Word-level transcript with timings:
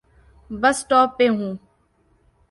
بس 0.49 0.75
سٹاپ 0.81 1.09
پہ 1.17 1.25
ہوں۔ 1.35 1.51